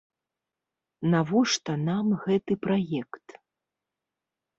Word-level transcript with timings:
Навошта 1.11 1.75
нам 1.89 2.05
гэты 2.23 2.57
праект? 2.65 3.27